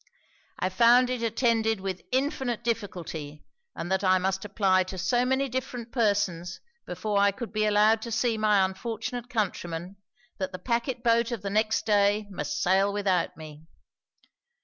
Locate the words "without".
12.91-13.37